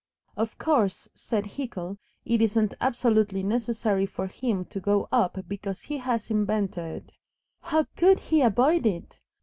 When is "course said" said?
0.57-1.45